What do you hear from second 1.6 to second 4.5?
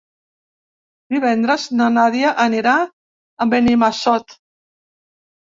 na Nàdia anirà a Benimassot.